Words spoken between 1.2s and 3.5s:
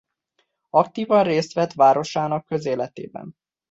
részt vett városának közéletében.